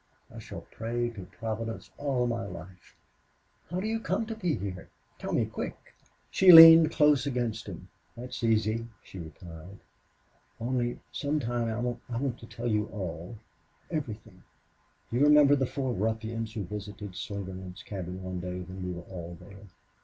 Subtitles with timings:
[0.33, 2.95] I shall pray to Providence all my life.
[3.69, 4.89] How do you come to be here?
[5.19, 5.77] Tell me, quick."
[6.31, 7.87] She leaned close against him.
[8.17, 9.77] "That's easy," she replied.
[10.59, 13.37] "Only sometime I want to tell you all
[13.91, 14.41] everything....
[15.11, 19.03] Do you remember the four ruffians who visited Slingerland's cabin one day when we were
[19.03, 19.67] all there?